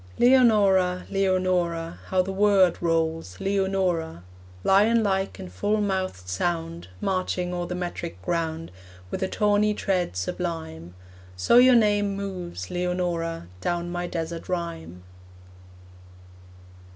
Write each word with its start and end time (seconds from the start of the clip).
Leonora, 0.17 1.05
Leonora, 1.11 1.99
How 2.07 2.23
the 2.23 2.31
word 2.31 2.75
rolls 2.81 3.39
Leonora. 3.39 4.23
Lion 4.63 5.03
like 5.03 5.39
in 5.39 5.47
full 5.47 5.79
mouthed 5.79 6.27
sound, 6.27 6.87
Marching 6.99 7.53
o'er 7.53 7.67
the 7.67 7.75
metric 7.75 8.19
ground, 8.23 8.71
With 9.11 9.21
a 9.21 9.27
tawny 9.27 9.75
tread 9.75 10.15
sublime. 10.17 10.95
So 11.35 11.57
your 11.57 11.75
name 11.75 12.15
moves, 12.15 12.71
Leonora, 12.71 13.47
Down 13.61 13.91
my 13.91 14.07
desert 14.07 14.49
rhyme. 14.49 15.03